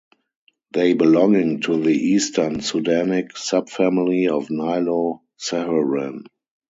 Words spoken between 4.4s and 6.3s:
Nilo-Saharan.